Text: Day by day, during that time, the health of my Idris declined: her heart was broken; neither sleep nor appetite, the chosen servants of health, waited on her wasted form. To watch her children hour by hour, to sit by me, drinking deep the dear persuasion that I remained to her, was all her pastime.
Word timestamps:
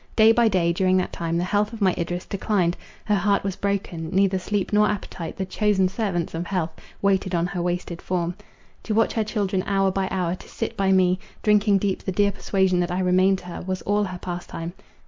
Day 0.15 0.31
by 0.31 0.47
day, 0.47 0.73
during 0.73 0.97
that 0.97 1.13
time, 1.13 1.37
the 1.37 1.43
health 1.43 1.73
of 1.73 1.79
my 1.79 1.93
Idris 1.95 2.25
declined: 2.25 2.75
her 3.05 3.13
heart 3.13 3.43
was 3.43 3.55
broken; 3.55 4.09
neither 4.09 4.39
sleep 4.39 4.73
nor 4.73 4.87
appetite, 4.89 5.37
the 5.37 5.45
chosen 5.45 5.87
servants 5.87 6.33
of 6.33 6.47
health, 6.47 6.71
waited 7.03 7.35
on 7.35 7.45
her 7.45 7.61
wasted 7.61 8.01
form. 8.01 8.33
To 8.81 8.95
watch 8.95 9.13
her 9.13 9.23
children 9.23 9.63
hour 9.67 9.91
by 9.91 10.07
hour, 10.09 10.33
to 10.33 10.49
sit 10.49 10.75
by 10.75 10.91
me, 10.91 11.19
drinking 11.43 11.77
deep 11.77 12.01
the 12.01 12.11
dear 12.11 12.31
persuasion 12.31 12.79
that 12.79 12.89
I 12.89 12.99
remained 12.99 13.37
to 13.39 13.45
her, 13.45 13.61
was 13.61 13.83
all 13.83 14.05
her 14.05 14.17
pastime. 14.17 14.73